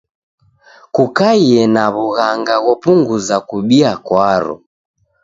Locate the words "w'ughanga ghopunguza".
1.93-3.35